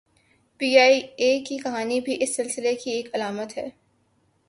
P 0.59 0.77
I 0.77 1.01
A 1.15 1.29
کی 1.39 1.57
کہانی 1.57 1.99
بھی 1.99 2.17
اس 2.19 2.35
سلسلے 2.35 2.75
کی 2.75 2.91
ایک 2.91 3.09
علامت 3.13 3.57
ہے۔ 3.57 3.69